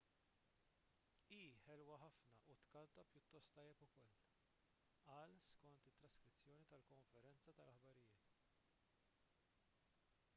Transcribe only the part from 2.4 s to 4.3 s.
u tkanta pjuttost tajjeb ukoll